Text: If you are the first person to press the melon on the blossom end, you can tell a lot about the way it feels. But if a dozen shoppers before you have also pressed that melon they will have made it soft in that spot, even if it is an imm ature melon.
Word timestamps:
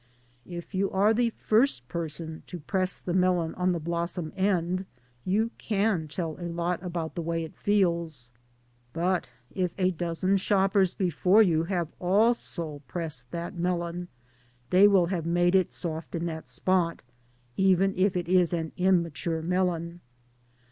If 0.47 0.73
you 0.73 0.89
are 0.89 1.13
the 1.13 1.29
first 1.29 1.87
person 1.87 2.41
to 2.47 2.59
press 2.59 2.97
the 2.97 3.13
melon 3.13 3.53
on 3.53 3.71
the 3.71 3.79
blossom 3.79 4.33
end, 4.35 4.87
you 5.25 5.51
can 5.59 6.07
tell 6.07 6.37
a 6.39 6.49
lot 6.49 6.81
about 6.81 7.13
the 7.13 7.21
way 7.21 7.43
it 7.43 7.55
feels. 7.55 8.31
But 8.93 9.27
if 9.51 9.73
a 9.77 9.91
dozen 9.91 10.37
shoppers 10.37 10.95
before 10.95 11.43
you 11.43 11.65
have 11.65 11.89
also 11.99 12.81
pressed 12.87 13.29
that 13.29 13.53
melon 13.53 14.07
they 14.71 14.87
will 14.87 15.05
have 15.05 15.27
made 15.27 15.53
it 15.53 15.71
soft 15.71 16.15
in 16.15 16.25
that 16.25 16.47
spot, 16.47 17.03
even 17.55 17.93
if 17.95 18.17
it 18.17 18.27
is 18.27 18.53
an 18.53 18.71
imm 18.79 19.05
ature 19.07 19.43
melon. 19.43 20.01